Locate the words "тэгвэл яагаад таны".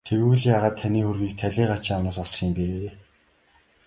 0.07-0.99